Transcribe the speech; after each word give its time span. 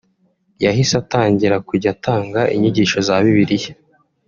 yahise 0.63 0.93
atangira 1.01 1.55
kujya 1.67 1.89
atanga 1.95 2.39
inyigisho 2.55 2.97
za 3.07 3.15
bibiliya 3.23 3.73